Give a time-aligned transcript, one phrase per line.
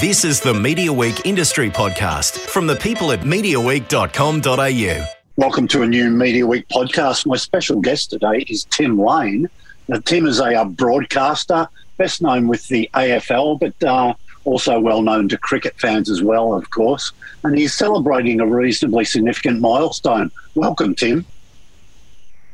[0.00, 5.06] This is the Media Week Industry Podcast from the people at MediaWeek.com.au.
[5.36, 7.24] Welcome to a new Media Week podcast.
[7.24, 9.48] My special guest today is Tim Lane.
[9.88, 14.12] Now, Tim is a, broadcaster, best known with the AFL, but uh,
[14.44, 17.12] also well known to cricket fans as well, of course.
[17.42, 20.30] And he's celebrating a reasonably significant milestone.
[20.54, 21.24] Welcome, Tim.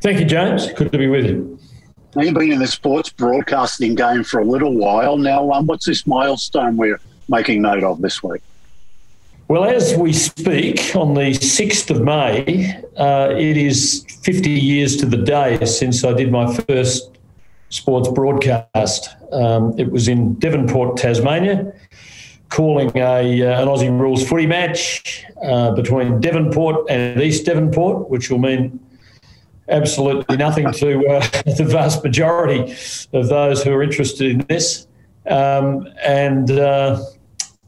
[0.01, 0.73] Thank you, James.
[0.75, 1.59] Good to be with you.
[2.15, 5.17] Now, you've been in the sports broadcasting game for a little while.
[5.17, 8.43] Now, um, what's this milestone we're making note of this week?
[9.49, 15.07] Well, as we speak, on the 6th of May, uh, it is 50 years to
[15.07, 17.19] the day since I did my first
[17.69, 19.11] sports broadcast.
[19.33, 21.73] Um, it was in Devonport, Tasmania,
[22.49, 28.31] calling a, uh, an Aussie rules footy match uh, between Devonport and East Devonport, which
[28.31, 28.79] will mean
[29.69, 31.21] absolutely nothing to uh,
[31.57, 32.75] the vast majority
[33.13, 34.87] of those who are interested in this.
[35.29, 37.03] Um, and uh,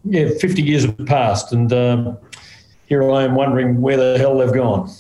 [0.05, 2.19] yeah, 50 years have passed, and um,
[2.87, 4.91] here I am wondering where the hell they've gone.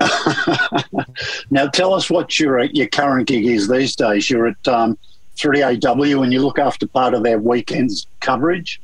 [1.50, 4.30] now, tell us what your your current gig is these days.
[4.30, 4.98] You're at um,
[5.36, 8.80] 3AW and you look after part of their weekends coverage.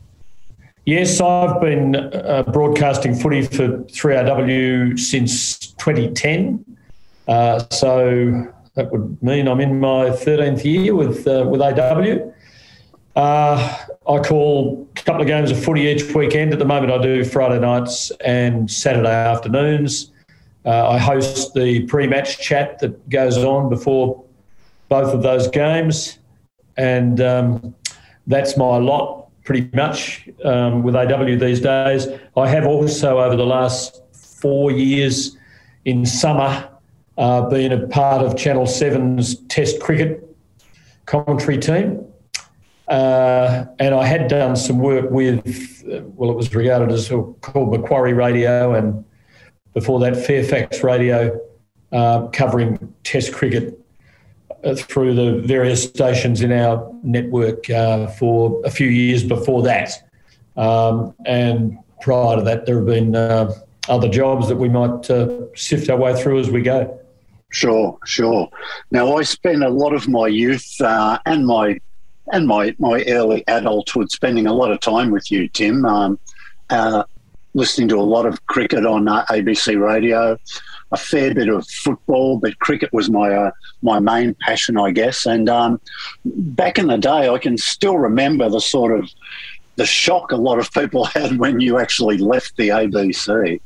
[0.84, 6.64] Yes, I've been uh, broadcasting footy for 3AW since 2010.
[7.26, 12.32] Uh, so that would mean I'm in my 13th year with uh, with AW.
[13.18, 16.52] Uh, I call a couple of games of footy each weekend.
[16.52, 20.12] At the moment, I do Friday nights and Saturday afternoons.
[20.64, 24.24] Uh, I host the pre-match chat that goes on before
[24.88, 26.20] both of those games,
[26.76, 27.74] and um,
[28.28, 32.06] that's my lot pretty much um, with AW these days.
[32.36, 35.36] I have also, over the last four years
[35.86, 36.68] in summer,
[37.16, 40.24] uh, been a part of Channel 7's Test cricket
[41.06, 42.07] commentary team.
[42.88, 48.14] Uh, and I had done some work with, well, it was regarded as called Macquarie
[48.14, 49.04] Radio, and
[49.74, 51.38] before that, Fairfax Radio,
[51.92, 53.78] uh, covering Test cricket
[54.64, 59.90] uh, through the various stations in our network uh, for a few years before that.
[60.56, 63.52] Um, and prior to that, there have been uh,
[63.88, 66.98] other jobs that we might uh, sift our way through as we go.
[67.50, 68.48] Sure, sure.
[68.90, 71.78] Now, I spent a lot of my youth and my
[72.32, 76.18] and my, my early adulthood spending a lot of time with you, Tim, um,
[76.70, 77.04] uh,
[77.54, 80.38] listening to a lot of cricket on uh, ABC radio,
[80.92, 83.50] a fair bit of football, but cricket was my uh,
[83.82, 85.26] my main passion, I guess.
[85.26, 85.80] And um,
[86.24, 89.10] back in the day, I can still remember the sort of
[89.76, 93.60] the shock a lot of people had when you actually left the ABC.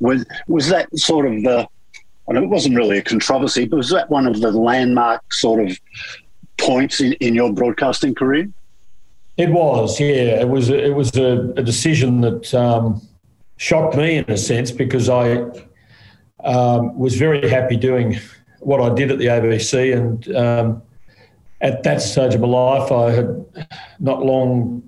[0.00, 1.68] Was was that sort of the?
[2.28, 5.66] I know it wasn't really a controversy, but was that one of the landmark sort
[5.66, 5.78] of
[6.58, 8.48] points in, in your broadcasting career?
[9.38, 10.40] It was, yeah.
[10.40, 10.68] It was.
[10.68, 13.00] It was a, a decision that um,
[13.56, 15.42] shocked me in a sense because I
[16.42, 18.18] um, was very happy doing
[18.58, 20.82] what I did at the ABC, and um,
[21.60, 23.46] at that stage of my life, I had
[24.00, 24.82] not long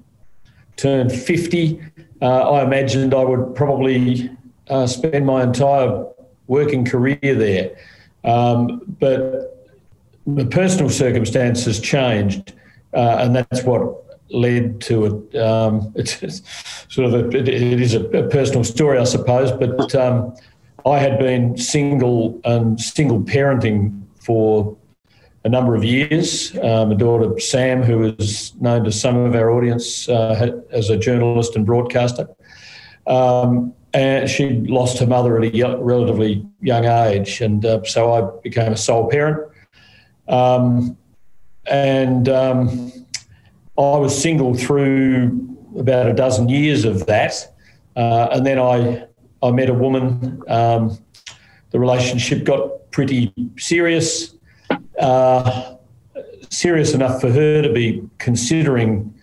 [0.77, 1.81] turned fifty.
[2.21, 4.31] Uh, I imagined I would probably
[4.69, 6.07] uh, spend my entire
[6.49, 7.77] working career there,
[8.25, 9.60] um, but
[10.35, 12.55] the personal circumstances changed,
[12.95, 15.39] uh, and that's what led to it.
[15.39, 16.43] Um, it's,
[16.89, 19.53] sort of a, it, it is a, personal story, I suppose.
[19.53, 20.35] But um,
[20.87, 24.77] I had been single and single parenting for
[25.45, 26.57] a number of years.
[26.59, 30.97] Um, a daughter, Sam, who is known to some of our audience uh, as a
[30.97, 32.29] journalist and broadcaster.
[33.07, 38.41] Um, and she lost her mother at a relatively young age, and uh, so I
[38.43, 39.50] became a sole parent.
[40.31, 40.97] Um,
[41.67, 42.93] and um,
[43.77, 47.55] I was single through about a dozen years of that.
[47.97, 49.07] Uh, and then I,
[49.43, 50.41] I met a woman.
[50.49, 50.99] Um,
[51.71, 54.35] the relationship got pretty serious,
[54.99, 55.75] uh,
[56.49, 59.15] serious enough for her to be considering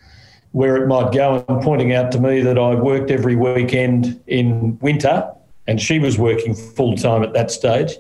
[0.52, 4.80] where it might go and pointing out to me that I worked every weekend in
[4.80, 5.32] winter
[5.68, 7.98] and she was working full time at that stage.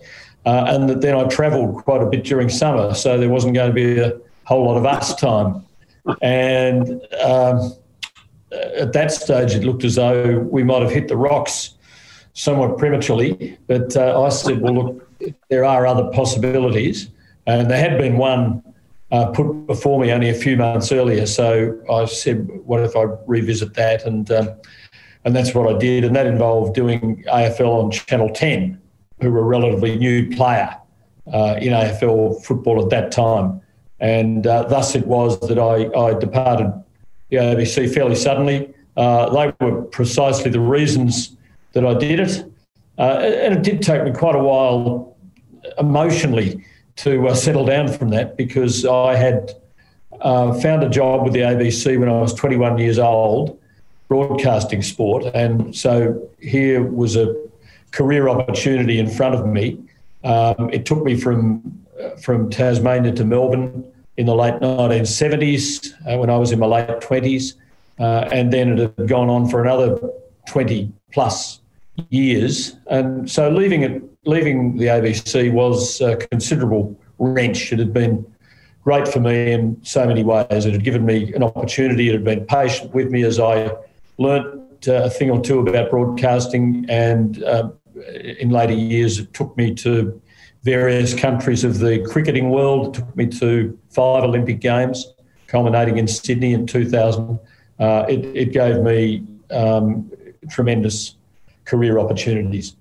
[0.47, 3.73] Uh, and then I travelled quite a bit during summer, so there wasn't going to
[3.73, 4.13] be a
[4.45, 5.65] whole lot of us time.
[6.21, 7.73] And um,
[8.53, 11.73] at that stage, it looked as though we might have hit the rocks
[12.31, 13.57] somewhat prematurely.
[13.67, 17.09] But uh, I said, well, look, there are other possibilities.
[17.45, 18.63] And there had been one
[19.11, 21.25] uh, put before me only a few months earlier.
[21.25, 24.05] So I said, what if I revisit that?
[24.05, 24.51] And, um,
[25.25, 26.05] and that's what I did.
[26.05, 28.81] And that involved doing AFL on Channel 10
[29.21, 30.75] who were a relatively new player
[31.33, 33.61] uh, in AFL football at that time.
[33.99, 36.71] And uh, thus it was that I, I departed
[37.29, 41.37] the ABC fairly suddenly Uh, they were precisely the reasons
[41.73, 42.43] that I did it.
[42.97, 45.15] Uh, and it did take me quite a while
[45.77, 46.65] emotionally
[46.97, 49.51] to uh, settle down from that because I had
[50.21, 53.59] uh, found a job with the ABC when I was 21 years old,
[54.07, 55.25] broadcasting sport.
[55.35, 57.35] And so here was a
[57.91, 59.79] career opportunity in front of me.
[60.23, 61.85] Um, it took me from,
[62.21, 63.83] from Tasmania to Melbourne
[64.17, 67.53] in the late 1970s uh, when I was in my late 20s.
[67.99, 69.97] Uh, and then it had gone on for another
[70.47, 71.61] 20 plus
[72.09, 72.75] years.
[72.89, 77.71] And so leaving it, leaving the ABC was a considerable wrench.
[77.71, 78.25] It had been
[78.83, 80.65] great for me in so many ways.
[80.65, 82.09] It had given me an opportunity.
[82.09, 83.71] It had been patient with me as I
[84.17, 86.85] learnt a thing or two about broadcasting.
[86.89, 87.71] And uh,
[88.39, 90.21] in later years, it took me to
[90.63, 92.87] various countries of the cricketing world.
[92.87, 95.13] It took me to five Olympic Games,
[95.47, 97.39] culminating in Sydney in 2000.
[97.79, 100.11] Uh, it, it, gave me um,
[100.49, 101.15] tremendous
[101.65, 102.75] career opportunities.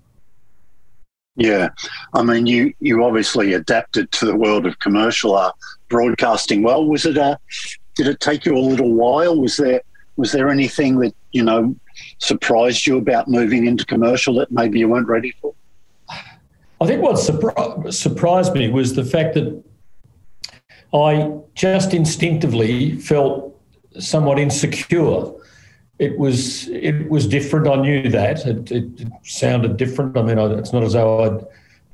[1.35, 1.69] Yeah,
[2.15, 5.51] I mean, you you obviously adapted to the world of commercial uh,
[5.87, 6.63] broadcasting.
[6.63, 7.37] Well, was it a?
[7.93, 9.39] Did it take you a little while?
[9.39, 9.81] Was there
[10.17, 11.75] was there anything that you know
[12.19, 15.53] surprised you about moving into commercial that maybe you weren't ready for?
[16.79, 19.63] I think what surpri- surprised me was the fact that
[20.93, 23.59] I just instinctively felt
[23.99, 25.33] somewhat insecure
[25.99, 27.67] it was it was different.
[27.67, 30.17] I knew that it, it sounded different.
[30.17, 31.43] I mean, I, it's not as though I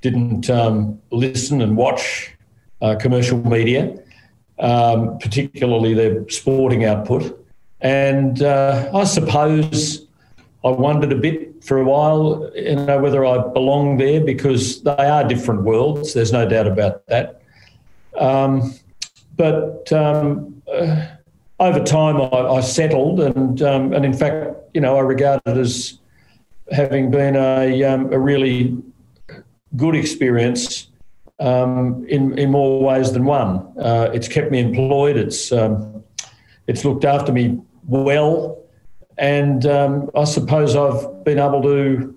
[0.01, 2.35] didn't um, listen and watch
[2.81, 3.97] uh, commercial media,
[4.59, 7.39] um, particularly their sporting output.
[7.79, 10.05] And uh, I suppose
[10.63, 14.91] I wondered a bit for a while, you know, whether I belonged there because they
[14.91, 16.13] are different worlds.
[16.13, 17.41] There's no doubt about that.
[18.17, 18.73] Um,
[19.35, 21.07] but um, uh,
[21.59, 25.57] over time, I, I settled, and um, and in fact, you know, I regard it
[25.57, 25.99] as
[26.71, 28.77] having been a um, a really
[29.75, 30.87] good experience
[31.39, 33.73] um, in in more ways than one.
[33.77, 35.17] Uh, it's kept me employed.
[35.17, 36.03] It's um,
[36.67, 38.62] it's looked after me well,
[39.17, 42.15] and um, I suppose I've been able to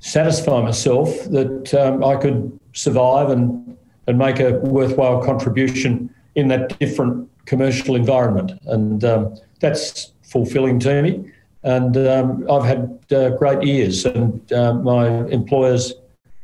[0.00, 3.76] satisfy myself that um, I could survive and
[4.08, 11.02] and make a worthwhile contribution in that different commercial environment, and um, that's fulfilling to
[11.02, 11.32] me.
[11.62, 15.92] And um, I've had uh, great years, and uh, my employers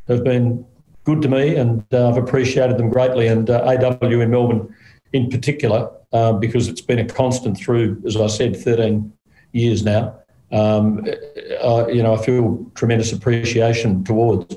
[0.09, 0.65] have been
[1.05, 3.29] good to me, and uh, I've appreciated them greatly.
[3.29, 4.75] And uh, AW in Melbourne,
[5.13, 9.13] in particular, uh, because it's been a constant through, as I said, 13
[9.53, 10.17] years now.
[10.51, 14.57] Um, you know, I feel tremendous appreciation towards.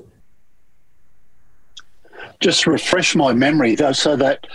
[2.42, 4.46] Just refresh my memory, though, so that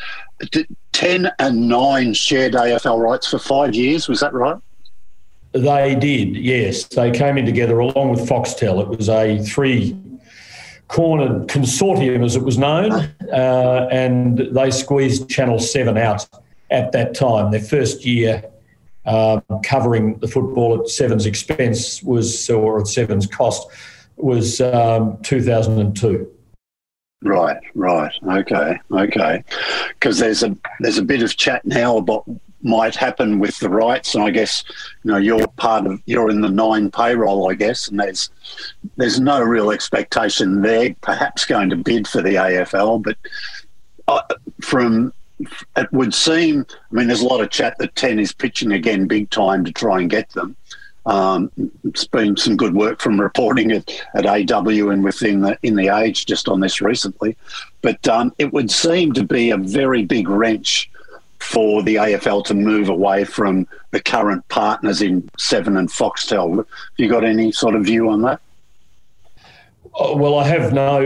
[0.92, 4.06] 10 and 9 shared AFL rights for five years.
[4.06, 4.58] Was that right?
[5.52, 6.84] They did, yes.
[6.84, 8.82] They came in together along with Foxtel.
[8.82, 9.96] It was a three
[10.88, 12.92] cornered consortium, as it was known,
[13.32, 16.28] uh, and they squeezed Channel 7 out
[16.70, 17.50] at that time.
[17.50, 18.44] Their first year
[19.10, 23.68] um, covering the football at Seven's expense was, or at Seven's cost,
[24.16, 26.30] was um, 2002.
[27.22, 29.44] Right, right, okay, okay.
[29.88, 32.24] Because there's a there's a bit of chat now about
[32.62, 34.64] might happen with the rights, and I guess
[35.02, 38.30] you know you're part of you're in the nine payroll, I guess, and there's
[38.96, 43.18] there's no real expectation they're perhaps going to bid for the AFL, but
[44.08, 44.22] uh,
[44.62, 45.12] from
[45.76, 49.06] it would seem, I mean, there's a lot of chat that ten is pitching again
[49.06, 50.56] big time to try and get them.
[51.06, 51.50] Um,
[51.84, 55.88] it's been some good work from reporting it at AW and within the in the
[55.88, 57.36] Age just on this recently,
[57.80, 60.90] but um, it would seem to be a very big wrench
[61.38, 66.58] for the AFL to move away from the current partners in Seven and Foxtel.
[66.58, 66.66] Have
[66.98, 68.40] you got any sort of view on that?
[70.00, 70.98] Uh, well, I have no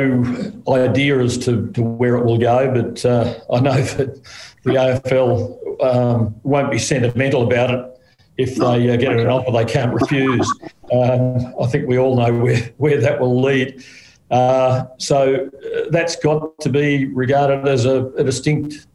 [0.69, 4.23] idea as to, to where it will go, but uh, I know that
[4.63, 7.91] the AFL um, won't be sentimental about it
[8.37, 10.49] if they uh, get an offer they can't refuse.
[10.93, 13.85] Um, I think we all know where, where that will lead.
[14.31, 18.87] Uh, so uh, that's got to be regarded as a, a distinct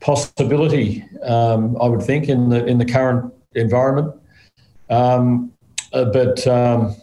[0.00, 4.14] possibility, um, I would think, in the in the current environment.
[4.88, 5.52] Um,
[5.92, 6.96] uh, but um,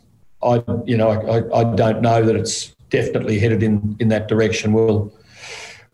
[0.45, 4.73] I, you know, I, I, don't know that it's definitely headed in, in that direction.
[4.73, 5.11] We'll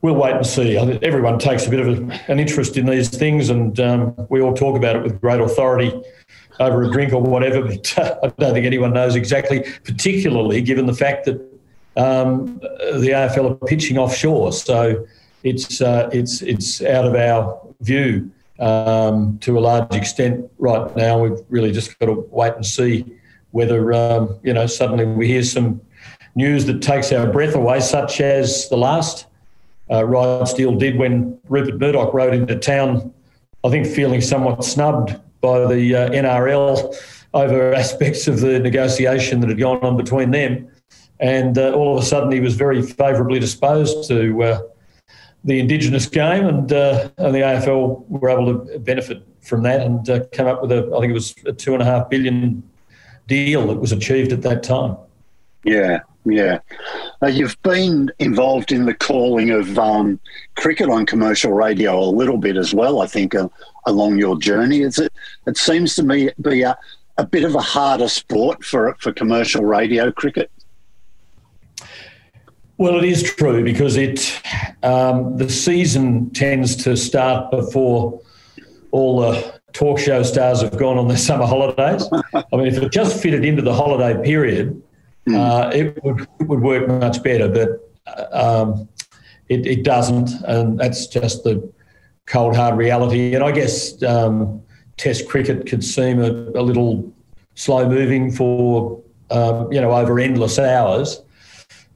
[0.02, 0.78] we'll wait and see.
[0.78, 4.54] Everyone takes a bit of a, an interest in these things, and um, we all
[4.54, 5.94] talk about it with great authority
[6.60, 7.62] over a drink or whatever.
[7.68, 11.40] But uh, I don't think anyone knows exactly, particularly given the fact that
[11.96, 14.52] um, the AFL are pitching offshore.
[14.52, 15.06] So
[15.44, 21.20] it's uh, it's it's out of our view um, to a large extent right now.
[21.20, 23.18] We've really just got to wait and see
[23.52, 25.82] whether um, you know suddenly we hear some
[26.36, 29.26] news that takes our breath away, such as the last
[29.90, 33.14] uh, riots deal did when Rupert Murdoch rode into town.
[33.64, 36.96] I think feeling somewhat snubbed by the uh, NRL
[37.34, 40.68] over aspects of the negotiation that had gone on between them.
[41.20, 44.62] And uh, all of a sudden, he was very favourably disposed to uh,
[45.44, 50.08] the Indigenous game, and, uh, and, the AFL were able to benefit from that and
[50.10, 52.64] uh, come up with a, I think it was a two and a half billion
[53.32, 54.98] deal that was achieved at that time.
[55.64, 56.60] Yeah, yeah.
[57.22, 60.20] Uh, you've been involved in the calling of um,
[60.56, 63.48] cricket on commercial radio a little bit as well, I think, uh,
[63.86, 64.82] along your journey.
[64.82, 65.14] It's, it,
[65.48, 66.78] it seems to me be a,
[67.18, 70.52] a bit of a harder sport for, for commercial radio cricket.
[72.78, 74.42] Well, it is true because it
[74.84, 78.20] um, the season tends to start before
[78.92, 82.08] all the talk show stars have gone on their summer holidays.
[82.34, 84.82] I mean, if it just fitted into the holiday period,
[85.28, 85.36] mm.
[85.36, 88.90] uh, it, would, it would work much better, but uh, um,
[89.50, 91.72] it, it, doesn't, and that's just the
[92.26, 93.36] cold hard reality.
[93.36, 94.62] And I guess um,
[94.98, 97.12] Test cricket could seem a, a little
[97.56, 99.02] slow moving for
[99.32, 101.22] um, you know over endless hours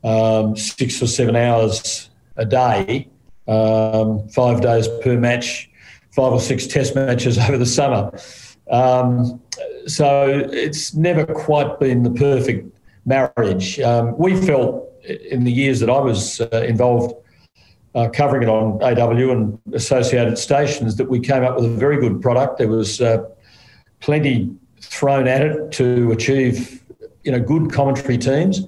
[0.06, 3.10] um, six or seven hours a day,
[3.48, 5.70] um, five days per match,
[6.16, 8.12] five or six test matches over the summer.
[8.72, 9.42] Um,
[9.86, 13.80] so it's never quite been the perfect marriage.
[13.80, 17.14] Um, we felt in the years that I was uh, involved
[17.94, 22.00] uh, covering it on AW and associated stations that we came up with a very
[22.00, 22.58] good product.
[22.58, 23.24] There was uh,
[24.00, 26.84] plenty thrown at it to achieve,
[27.24, 28.68] you know, good commentary teams.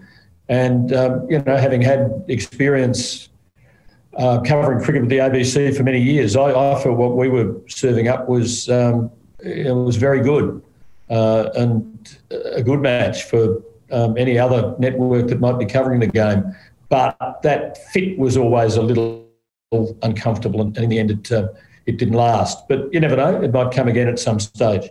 [0.50, 3.30] And, um, you know, having had experience
[4.18, 7.56] uh, covering cricket with the ABC for many years, I, I felt what we were
[7.68, 10.62] serving up was, um, it was very good
[11.10, 16.08] uh, and a good match for um, any other network that might be covering the
[16.08, 16.56] game.
[16.90, 19.28] But that fit was always a little
[20.02, 21.50] uncomfortable, and in the end, it, uh,
[21.86, 22.68] it didn't last.
[22.68, 24.90] But you never know; it might come again at some stage.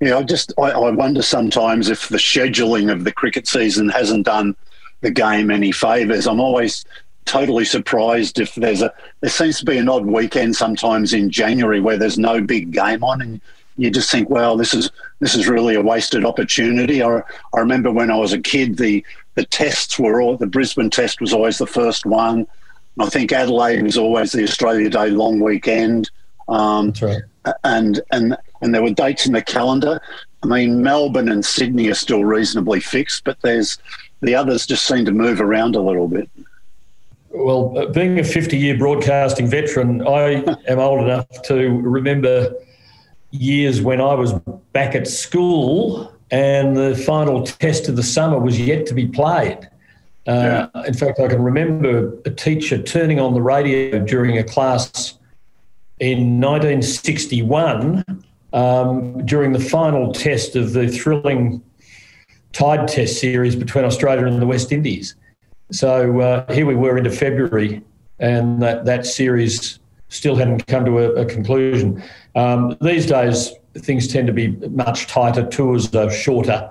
[0.00, 4.26] Yeah, I just I, I, wonder sometimes if the scheduling of the cricket season hasn't
[4.26, 4.54] done
[5.00, 6.26] the game any favours.
[6.26, 6.84] I'm always
[7.28, 11.80] totally surprised if there's a there seems to be an odd weekend sometimes in January
[11.80, 13.40] where there's no big game on and
[13.78, 17.02] you just think, well, this is this is really a wasted opportunity.
[17.02, 17.22] I,
[17.54, 19.04] I remember when I was a kid, the
[19.36, 22.46] the tests were all the Brisbane test was always the first one.
[22.98, 26.10] I think Adelaide was always the Australia Day long weekend.
[26.48, 27.22] Um, That's right.
[27.62, 30.00] And and and there were dates in the calendar.
[30.42, 33.78] I mean, Melbourne and Sydney are still reasonably fixed, but there's
[34.20, 36.28] the others just seem to move around a little bit.
[37.30, 42.54] Well, being a 50 year broadcasting veteran, I am old enough to remember
[43.30, 44.32] years when I was
[44.72, 49.68] back at school and the final test of the summer was yet to be played.
[50.26, 50.86] Uh, yeah.
[50.86, 55.14] In fact, I can remember a teacher turning on the radio during a class
[56.00, 58.04] in 1961
[58.52, 61.62] um, during the final test of the thrilling
[62.52, 65.14] Tied Test series between Australia and the West Indies.
[65.70, 67.82] So uh, here we were into February,
[68.18, 72.02] and that, that series still hadn't come to a, a conclusion.
[72.34, 76.70] Um, these days, things tend to be much tighter, tours are shorter,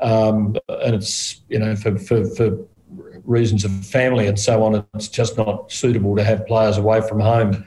[0.00, 2.58] um, and it's, you know, for, for, for
[3.24, 7.20] reasons of family and so on, it's just not suitable to have players away from
[7.20, 7.64] home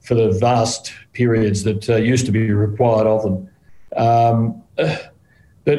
[0.00, 3.50] for the vast periods that uh, used to be required of them.
[3.96, 4.62] Um,
[5.64, 5.78] but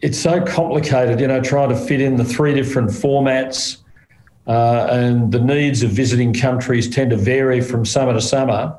[0.00, 3.78] it's so complicated, you know, trying to fit in the three different formats.
[4.46, 8.74] Uh, and the needs of visiting countries tend to vary from summer to summer.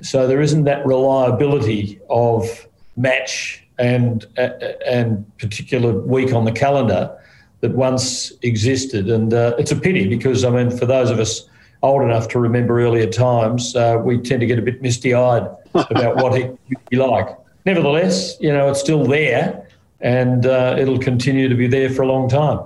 [0.00, 4.50] So there isn't that reliability of match and uh,
[4.86, 7.14] and particular week on the calendar
[7.60, 9.10] that once existed.
[9.10, 11.46] And uh, it's a pity because I mean, for those of us
[11.82, 15.46] old enough to remember earlier times, uh, we tend to get a bit misty eyed
[15.74, 17.28] about what it would be like.
[17.66, 19.66] Nevertheless, you know, it's still there
[20.00, 22.60] and uh, it'll continue to be there for a long time.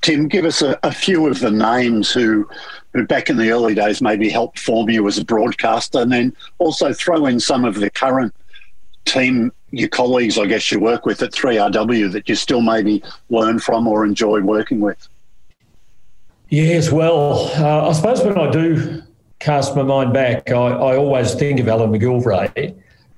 [0.00, 2.48] Tim, give us a, a, few of the names who,
[2.92, 6.36] who back in the early days maybe helped form you as a broadcaster, and then
[6.58, 8.32] also throw in some of the current
[9.04, 13.58] team, your colleagues, I guess you work with at 3AW that you still maybe learn
[13.58, 15.08] from or enjoy working with.
[16.48, 19.02] Yes, well, uh, I suppose when I do
[19.40, 22.74] cast my mind back, I, I always think of Alan McGilvray,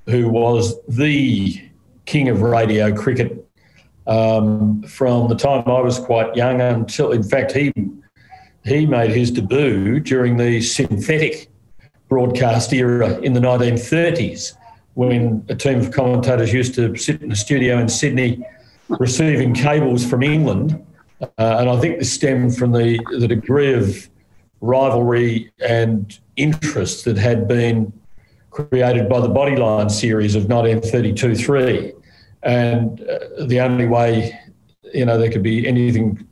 [0.06, 1.69] who was the
[2.10, 3.48] king of radio cricket
[4.08, 7.72] um, from the time I was quite young until, in fact, he
[8.64, 11.48] he made his debut during the synthetic
[12.08, 14.54] broadcast era in the 1930s
[14.94, 18.44] when a team of commentators used to sit in a studio in Sydney
[18.88, 20.84] receiving cables from England.
[21.22, 24.10] Uh, and I think this stemmed from the, the degree of
[24.60, 27.92] rivalry and interest that had been
[28.50, 31.92] created by the Bodyline series of 1932 3.
[32.42, 34.38] And uh, the only way,
[34.94, 36.26] you know, there could be anything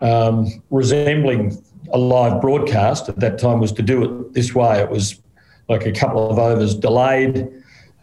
[0.00, 1.62] um, resembling
[1.92, 4.80] a live broadcast at that time was to do it this way.
[4.80, 5.20] It was
[5.68, 7.48] like a couple of overs delayed,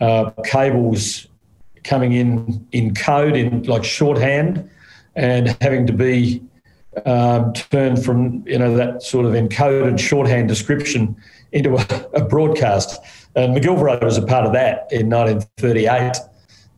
[0.02, 1.28] uh, cables
[1.84, 4.70] coming in in code in like shorthand,
[5.16, 6.42] and having to be
[7.06, 11.16] um, turned from you know that sort of encoded shorthand description
[11.52, 13.00] into a, a broadcast.
[13.36, 16.16] And McGilvray was a part of that in 1938,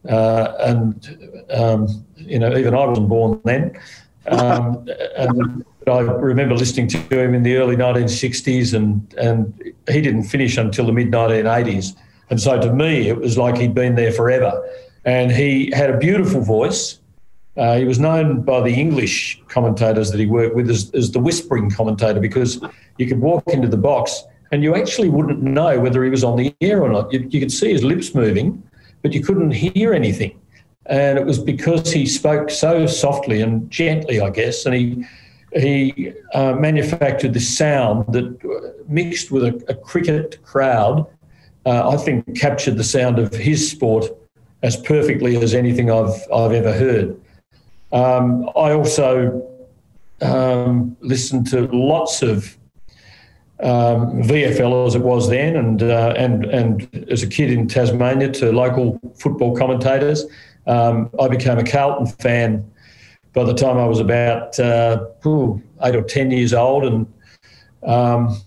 [0.09, 3.77] uh, and um, you know even I wasn't born then.
[4.27, 4.87] Um,
[5.17, 9.53] and I remember listening to him in the early 1960s, and and
[9.89, 11.95] he didn't finish until the mid 1980s.
[12.29, 14.51] And so to me, it was like he'd been there forever.
[15.05, 16.99] And he had a beautiful voice.
[17.55, 21.19] Uh, he was known by the English commentators that he worked with as, as the
[21.19, 22.61] whispering commentator because
[22.97, 26.37] you could walk into the box and you actually wouldn't know whether he was on
[26.37, 27.11] the air or not.
[27.11, 28.61] You, you could see his lips moving,
[29.07, 30.37] but you couldn't hear anything.
[30.87, 35.05] And it was because he spoke so softly and gently, I guess, and he
[35.53, 41.07] he uh, manufactured this sound that uh, mixed with a, a cricket crowd,
[41.65, 44.05] uh, I think captured the sound of his sport
[44.61, 47.17] as perfectly as anything I've, I've ever heard.
[47.93, 49.41] Um, I also
[50.21, 52.57] um, listened to lots of
[53.61, 58.31] um, VFL as it was then, and uh, and and as a kid in Tasmania
[58.33, 60.25] to local football commentators.
[60.67, 62.69] Um, I became a Carlton fan
[63.33, 67.13] by the time I was about uh, ooh, eight or ten years old, and
[67.83, 68.37] um,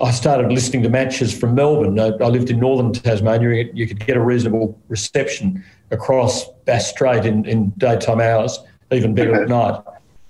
[0.00, 1.98] I started listening to matches from Melbourne.
[1.98, 3.70] I, I, lived in northern Tasmania.
[3.72, 8.58] You could get a reasonable reception across Bass Strait in, in daytime hours,
[8.90, 9.80] even better at night.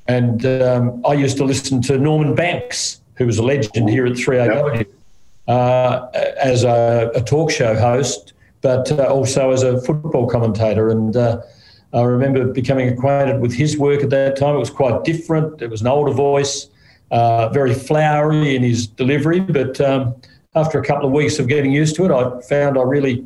[0.06, 4.12] And um, I used to listen to Norman Banks, who was a legend here at
[4.12, 4.88] 3AW, yep.
[5.48, 10.90] uh, as a, a, talk show host, but uh, also as a football commentator.
[10.90, 11.40] And uh,
[11.92, 14.56] I remember becoming acquainted with his work at that time.
[14.56, 15.62] It was quite different.
[15.62, 16.68] It was an older voice,
[17.10, 19.40] uh, very flowery in his delivery.
[19.40, 20.14] But um,
[20.54, 23.24] after a couple of weeks of getting used to it, I found I really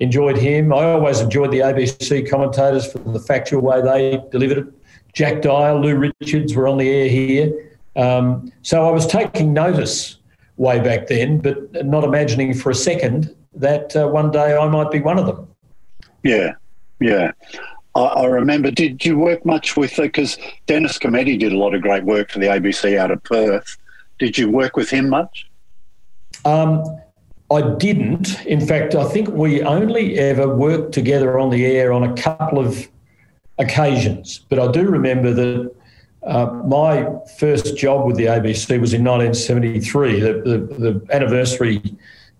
[0.00, 0.72] enjoyed him.
[0.72, 4.66] I always enjoyed the ABC commentators for the factual way they delivered it.
[5.12, 7.67] Jack Dyer, Lou Richards were on the air here.
[7.98, 10.18] Um, so I was taking notice
[10.56, 14.90] way back then, but not imagining for a second that uh, one day I might
[14.90, 15.48] be one of them.
[16.22, 16.52] Yeah,
[17.00, 17.32] yeah.
[17.96, 18.70] I, I remember.
[18.70, 19.98] Did you work much with?
[19.98, 20.02] It?
[20.02, 23.76] Because Dennis Cometti did a lot of great work for the ABC out of Perth.
[24.18, 25.48] Did you work with him much?
[26.44, 26.84] Um,
[27.50, 28.44] I didn't.
[28.46, 32.58] In fact, I think we only ever worked together on the air on a couple
[32.58, 32.88] of
[33.58, 34.44] occasions.
[34.48, 35.74] But I do remember that
[36.28, 41.82] uh, my first job with the ABC was in 1973, the, the, the anniversary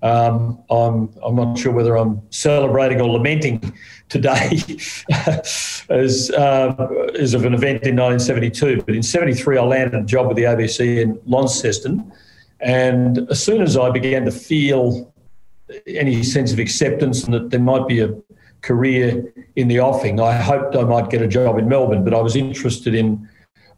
[0.02, 3.74] um, I'm, I'm not sure whether I'm celebrating or lamenting
[4.08, 4.60] today
[5.90, 8.82] as, uh, as of an event in 1972.
[8.82, 12.12] But in 73, I landed a job with the ABC in Launceston.
[12.60, 15.12] And as soon as I began to feel
[15.86, 18.14] any sense of acceptance and that there might be a
[18.62, 22.04] career in the offing, I hoped I might get a job in Melbourne.
[22.04, 23.28] But I was interested in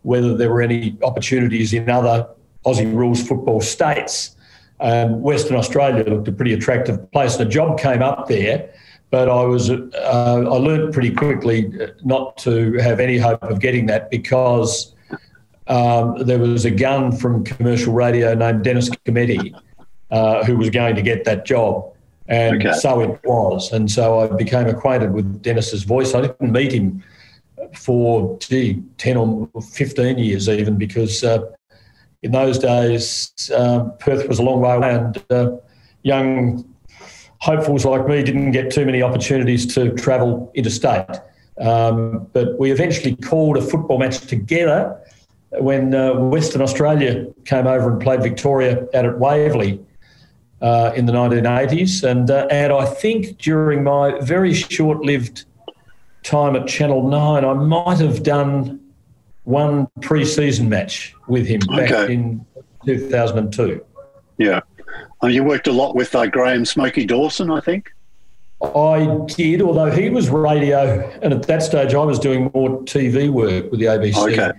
[0.02, 2.28] whether there were any opportunities in other
[2.64, 4.36] Aussie rules football states.
[4.80, 8.72] Um, Western Australia looked a pretty attractive place, and a job came up there.
[9.10, 11.72] But I was, uh, I learned pretty quickly
[12.04, 14.94] not to have any hope of getting that because
[15.66, 19.52] um, there was a gun from commercial radio named Dennis Cometti
[20.10, 21.92] uh, who was going to get that job.
[22.28, 22.78] And okay.
[22.78, 23.72] so it was.
[23.72, 26.14] And so I became acquainted with Dennis's voice.
[26.14, 27.02] I didn't meet him
[27.74, 31.40] for, gee, 10 or 15 years even because uh,
[32.22, 35.56] in those days, um, Perth was a long way away, and uh,
[36.02, 36.64] young
[37.38, 41.06] hopefuls like me didn't get too many opportunities to travel interstate.
[41.58, 44.98] Um, but we eventually called a football match together
[45.58, 49.80] when uh, Western Australia came over and played Victoria out at Waverley
[50.60, 52.08] uh, in the 1980s.
[52.08, 55.46] And, uh, and I think during my very short lived
[56.22, 58.80] time at Channel 9, I might have done
[59.44, 62.14] one pre-season match with him back okay.
[62.14, 62.44] in
[62.86, 63.84] 2002.
[64.38, 64.60] Yeah.
[65.22, 67.92] Uh, you worked a lot with uh, Graham Smoky Dawson, I think.
[68.62, 73.30] I did, although he was radio, and at that stage I was doing more TV
[73.30, 74.52] work with the ABC okay.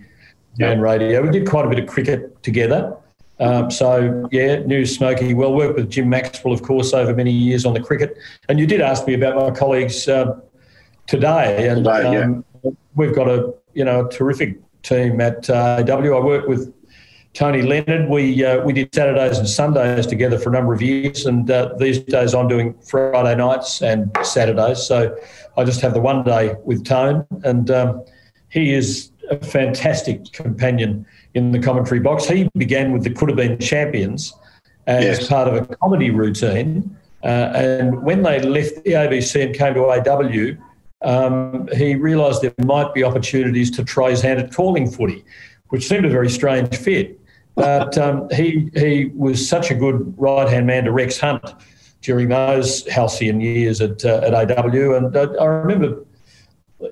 [0.60, 1.22] and radio.
[1.22, 2.98] We did quite a bit of cricket together.
[3.40, 5.54] Um, so, yeah, knew Smokey well.
[5.54, 8.18] Worked with Jim Maxwell, of course, over many years on the cricket.
[8.50, 10.40] And you did ask me about my colleagues uh,
[11.08, 11.68] today.
[11.68, 12.72] And today, um, yeah.
[12.96, 16.18] we've got a, you know, a terrific team at uh, AW.
[16.18, 16.74] I work with
[17.34, 18.10] Tony Leonard.
[18.10, 21.74] We uh, we did Saturdays and Sundays together for a number of years, and uh,
[21.78, 24.84] these days I'm doing Friday nights and Saturdays.
[24.84, 25.18] So
[25.58, 28.04] I just have the one day with Tone, and um,
[28.50, 32.26] he is a fantastic companion in the commentary box.
[32.26, 34.34] He began with the Coodabeen Champions
[34.88, 35.28] as yes.
[35.28, 39.86] part of a comedy routine, uh, and when they left the ABC and came to
[39.86, 40.58] AW.
[41.02, 45.24] Um, he realised there might be opportunities to try his hand at calling footy,
[45.70, 47.20] which seemed a very strange fit.
[47.56, 51.54] But um, he he was such a good right hand man to Rex Hunt
[52.02, 56.06] during those halcyon years at uh, at AW, and I, I, remember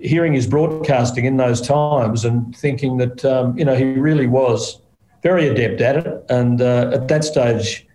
[0.02, 4.82] hearing his broadcasting in those times and thinking that um, you know he really was
[5.24, 6.26] very adept at it.
[6.30, 7.88] And uh, at that stage,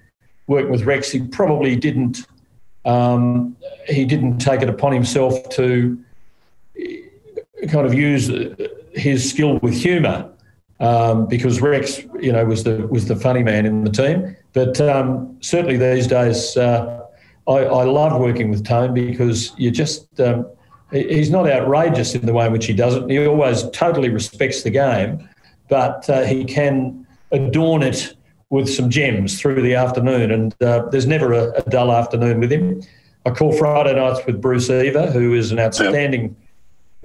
[0.47, 2.27] working with Rex, he probably didn't
[2.85, 3.57] um,
[3.89, 6.03] he didn't take it upon himself to
[7.69, 8.31] kind of use
[8.93, 10.31] his skill with humour
[10.81, 14.37] um, because Rex, you know, was the was the funny man in the team.
[14.53, 17.01] But um, certainly these days, uh,
[17.47, 20.47] I, I, love working with Tone because you just um,
[20.91, 23.09] he's not outrageous in the way in which he does it.
[23.11, 25.29] He always totally respects the game,
[25.69, 28.15] but uh, he can adorn it
[28.51, 30.31] with some gems through the afternoon.
[30.31, 32.83] And uh, there's never a, a, dull afternoon with him.
[33.27, 36.37] I call Friday nights with Bruce Eva, who is an outstanding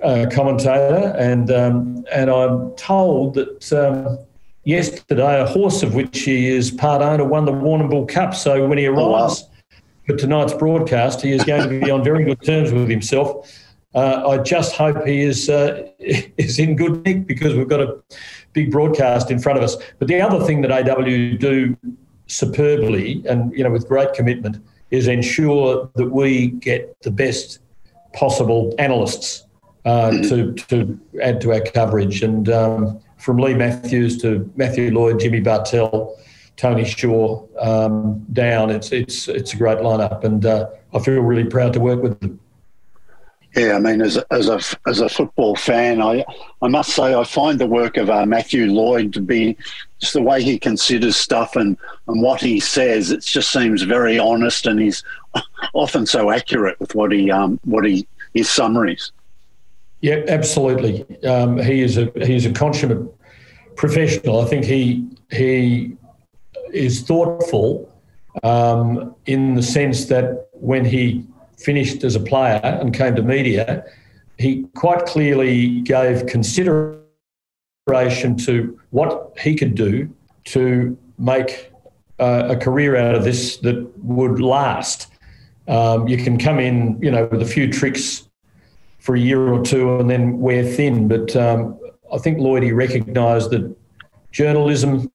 [0.04, 4.20] uh, commentator, and um, and I'm told that um,
[4.64, 8.36] yesterday a horse of which he is part owner won the Warrnambool Cup.
[8.36, 9.78] So when he arrives oh, wow.
[10.06, 13.52] for tonight's broadcast, he is going to be on very good terms with himself.
[13.96, 18.02] Uh, I just hope he is uh, is in good nick because we've got a
[18.54, 19.78] big broadcast in front of us.
[19.98, 21.04] But the other thing that AW
[21.38, 21.76] do
[22.28, 27.60] superbly and you know with great commitment is ensure that we get the best
[28.14, 29.46] possible analysts
[29.90, 32.22] uh, to, to add to our coverage.
[32.22, 36.16] And um, from Leigh Matthews to Matthew Lloyd, Jimmy Bartel,
[36.58, 40.24] Tony Shaw um, down, it's, it's, it's a great lineup.
[40.24, 42.40] And uh, I feel really proud to work with them.
[43.56, 46.24] Yeah, I mean, as a, as a as a football fan, I
[46.62, 49.58] I must say I find the work of uh, Matthew Lloyd to be
[49.98, 51.76] just the way he considers stuff and,
[52.08, 53.10] and what he says.
[53.10, 55.04] It just seems very honest, and he's
[55.74, 59.12] often so accurate with what he um what he his summaries.
[60.02, 61.06] Yeah, absolutely.
[61.26, 63.06] Um, he is a he's a consummate
[63.76, 64.42] professional.
[64.42, 65.98] I think he he
[66.72, 67.92] is thoughtful
[68.44, 71.26] um, in the sense that when he
[71.58, 73.84] finished as a player and came to media,
[74.38, 76.98] he quite clearly gave consideration
[78.38, 80.10] to what he could do
[80.46, 81.74] to make
[82.20, 85.08] uh, a career out of this that would last.
[85.68, 88.29] Um, you can come in, you know, with a few tricks
[89.10, 91.08] for a year or two and then wear thin.
[91.08, 91.80] But um,
[92.14, 93.76] I think Lloydie recognised that
[94.32, 95.12] journalism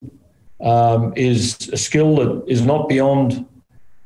[0.61, 3.46] um, is a skill that is not beyond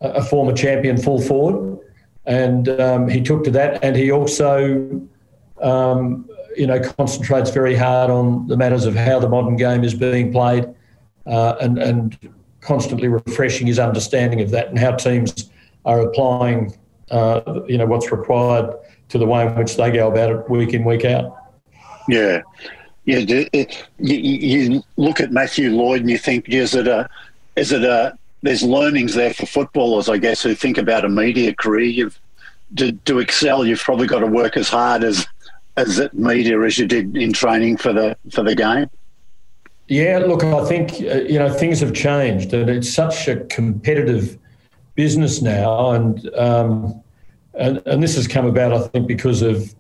[0.03, 1.79] a former champion full forward,
[2.27, 3.83] and um, he took to that.
[3.83, 5.01] And he also,
[5.62, 9.94] um, you know, concentrates very hard on the matters of how the modern game is
[9.94, 10.66] being played,
[11.24, 15.48] uh, and and constantly refreshing his understanding of that and how teams
[15.87, 16.77] are applying,
[17.11, 18.74] uh, you know, what's required
[19.09, 21.37] to the way in which they go about it week in, week out.
[22.09, 22.42] Yeah.
[23.05, 23.66] Yeah, you,
[23.99, 27.09] you look at Matthew Lloyd and you think, is it a,
[27.57, 31.55] is it a, there's learnings there for footballers, I guess, who think about a media
[31.55, 31.87] career.
[31.87, 32.21] You've
[32.77, 35.27] to, to excel, you've probably got to work as hard as
[35.77, 38.90] as at media as you did in training for the for the game.
[39.87, 44.38] Yeah, look, I think uh, you know things have changed, and it's such a competitive
[44.97, 47.03] business now, and um,
[47.59, 49.75] and, and this has come about, I think, because of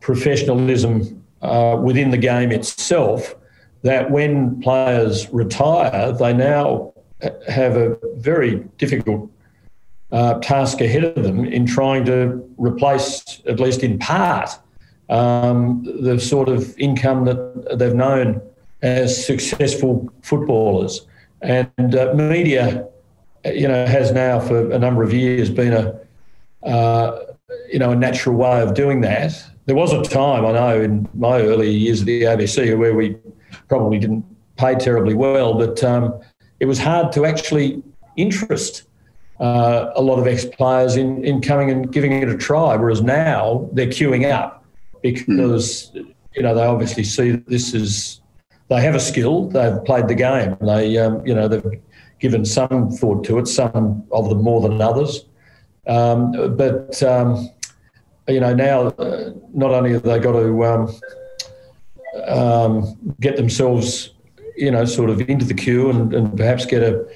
[0.00, 3.34] professionalism uh, within the game itself.
[3.82, 6.94] That when players retire, they now
[7.48, 9.30] have a very difficult
[10.12, 14.50] uh, task ahead of them in trying to replace, at least in part,
[15.10, 18.40] um, the sort of income that they've known
[18.82, 21.06] as successful footballers.
[21.42, 22.86] And uh, media,
[23.44, 26.00] you know, has now for a number of years been a
[26.64, 29.32] you know, a natural way of doing that.
[29.66, 33.16] There was a time I know in my early years at the ABC where we
[33.68, 34.24] probably didn't
[34.56, 36.20] pay terribly well, but um,
[36.60, 37.82] it was hard to actually
[38.16, 38.84] interest
[39.40, 42.76] uh, a lot of ex players in, in coming and giving it a try.
[42.76, 44.64] Whereas now they're queuing up
[45.02, 46.14] because mm.
[46.34, 48.20] you know they obviously see that this is
[48.68, 49.48] they have a skill.
[49.48, 50.56] They've played the game.
[50.60, 51.80] They, um, you know, they've
[52.18, 53.46] given some thought to it.
[53.46, 55.26] Some of them more than others.
[55.86, 57.50] Um, but um,
[58.28, 61.00] you know, now uh, not only have they got to um,
[62.26, 64.14] um, get themselves,
[64.56, 67.06] you know, sort of into the queue and, and perhaps get a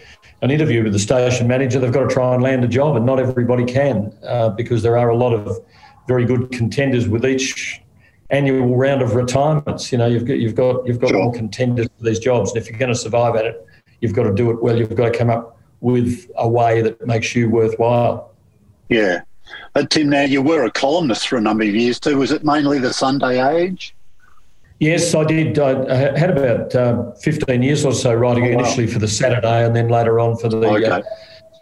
[0.40, 3.04] an interview with the station manager, they've got to try and land a job, and
[3.04, 5.58] not everybody can uh, because there are a lot of
[6.06, 7.82] very good contenders with each
[8.30, 9.90] annual round of retirements.
[9.90, 11.24] You know, you've got you've got you've got sure.
[11.24, 13.66] more contenders for these jobs, and if you're going to survive at it,
[14.00, 14.76] you've got to do it well.
[14.76, 18.34] You've got to come up with a way that makes you worthwhile.
[18.88, 19.22] Yeah.
[19.74, 22.18] Uh, Tim, now you were a columnist for a number of years too.
[22.18, 23.94] Was it mainly the Sunday Age?
[24.80, 25.58] Yes, I did.
[25.58, 28.60] I had about uh, 15 years or so writing oh, wow.
[28.60, 30.86] initially for the Saturday and then later on for the uh, okay.
[30.86, 31.02] uh,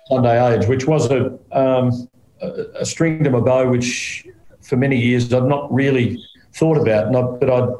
[0.09, 2.09] Sunday Age, which was a, um,
[2.41, 4.27] a string to my bow, which
[4.61, 6.23] for many years I'd not really
[6.55, 7.75] thought about, I, but I'd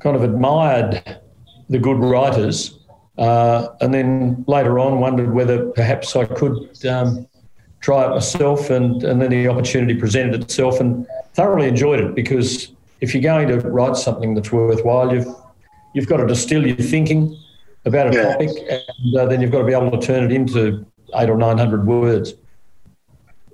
[0.00, 1.20] kind of admired
[1.68, 2.78] the good writers.
[3.18, 7.28] Uh, and then later on wondered whether perhaps I could um,
[7.82, 12.72] try it myself, and, and then the opportunity presented itself, and thoroughly enjoyed it because
[13.00, 15.26] if you're going to write something that's worthwhile, you've
[15.92, 17.38] you've got to distill your thinking
[17.84, 18.32] about a yeah.
[18.32, 21.36] topic, and uh, then you've got to be able to turn it into eight or
[21.36, 22.34] nine hundred words.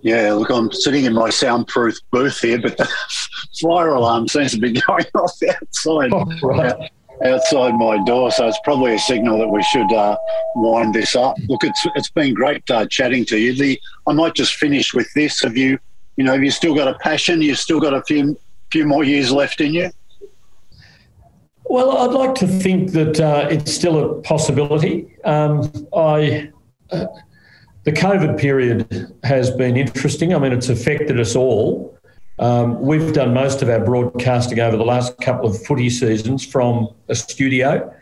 [0.02, 2.88] Yeah, look, I'm sitting in my soundproof booth here, but the
[3.60, 6.12] fire alarm seems to be going off outside.
[6.12, 6.90] Oh, right
[7.24, 8.30] outside my door.
[8.30, 10.16] So it's probably a signal that we should uh,
[10.54, 11.36] wind this up.
[11.48, 13.54] Look, it's it's been great uh, chatting to you.
[13.54, 15.40] The I might just finish with this.
[15.42, 15.78] Have you,
[16.16, 17.42] you know, have you still got a passion?
[17.42, 18.38] You've still got a few
[18.70, 19.90] few more years left in you.
[21.64, 25.16] Well, I'd like to think that uh, it's still a possibility.
[25.24, 26.50] Um, I.
[26.90, 27.06] Uh,
[27.84, 30.34] the COVID period has been interesting.
[30.34, 31.97] I mean, it's affected us all.
[32.38, 36.88] Um, we've done most of our broadcasting over the last couple of footy seasons from
[37.08, 37.92] a studio.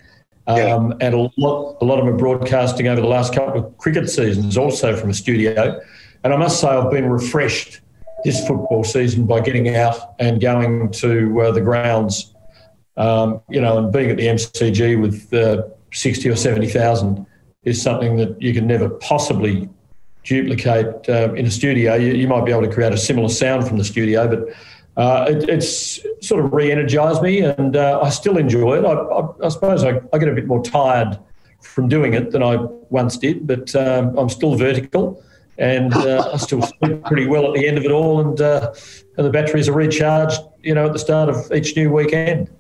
[0.46, 0.96] Um, yeah.
[1.01, 4.09] And a lot, a lot of them are broadcasting over the last couple of cricket
[4.09, 5.81] seasons also from a studio.
[6.22, 7.81] And I must say, I've been refreshed
[8.25, 12.35] this football season by getting out and going to uh, the grounds,
[12.96, 17.27] um, you know, and being at the MCG with uh, 60 or 70,000
[17.64, 19.68] is something that you can never possibly
[20.27, 21.95] duplicate uh, in a studio.
[21.95, 24.55] You, you, might be able to create a similar sound from the studio, but
[24.97, 28.85] uh, it, it's sort of re-energized me, and uh, I still enjoy it.
[28.85, 31.19] I, I, I suppose I, I, get a bit more tired
[31.62, 32.57] from doing it than I
[32.91, 35.23] once did, but um, I'm still vertical,
[35.59, 38.75] and uh, I still sleep pretty well at the end of it all, and uh,
[39.17, 42.51] and the batteries are recharged, you know, at the start of each new weekend.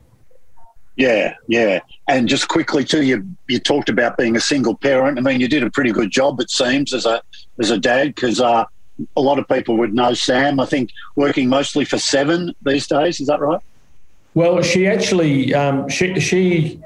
[0.96, 1.80] Yeah, yeah.
[2.08, 5.18] And just quickly too, you you talked about being a single parent.
[5.18, 7.22] I mean, you did a pretty good job, it seems, as a
[7.58, 8.64] as a dad, because uh,
[9.16, 10.60] a lot of people would know Sam.
[10.60, 13.20] I think working mostly for Seven these days.
[13.20, 13.60] Is that right?
[14.34, 16.80] Well, she actually um, she she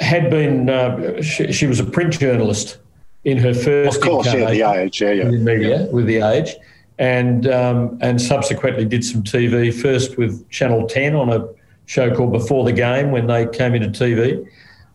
[0.00, 2.78] had been uh, she, she, was a print journalist
[3.24, 5.86] in her first of course, yeah, the age, yeah, yeah, in media yeah.
[5.86, 6.54] with the age,
[6.98, 11.48] and um, and subsequently did some TV first with Channel Ten on a
[11.86, 14.44] show called Before the Game when they came into TV,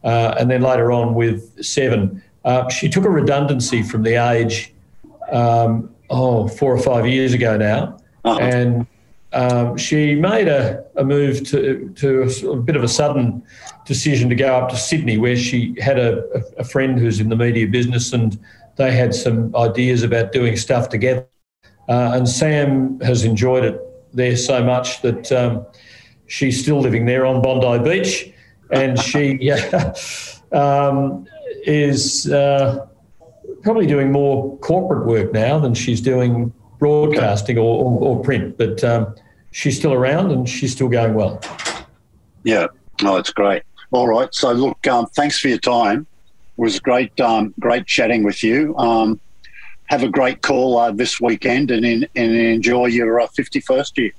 [0.03, 2.21] uh, and then later on with Seven.
[2.43, 4.73] Uh, she took a redundancy from the age,
[5.31, 8.39] um, oh, four or five years ago now, uh-huh.
[8.39, 8.87] and
[9.33, 13.41] um, she made a, a move to, to a, a, bit of a sudden
[13.85, 16.23] decision to go up to Sydney, where she had a,
[16.57, 18.39] a, friend who's in the media business, and
[18.75, 21.25] they had some ideas about doing stuff together.
[21.89, 23.81] Uh, and Sam has enjoyed it
[24.13, 25.65] there so much that um,
[26.27, 28.31] she's still living there on Bondi Beach,
[28.71, 29.51] and she
[30.51, 31.27] um,
[31.65, 32.85] is uh,
[33.63, 38.57] probably doing more corporate work now than she's doing broadcasting or, or, or print.
[38.57, 39.15] But um,
[39.51, 41.41] she's still around and she's still going well.
[42.43, 42.67] Yeah,
[43.03, 43.63] oh, it's great.
[43.91, 46.05] All right, so look, um, thanks for your time.
[46.57, 48.75] It was great, um, great chatting with you.
[48.77, 49.19] Um,
[49.85, 54.11] have a great call uh, this weekend and, in, and enjoy your uh, 51st year.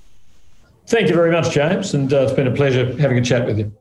[0.86, 3.58] Thank you very much, James, and uh, it's been a pleasure having a chat with
[3.58, 3.72] you.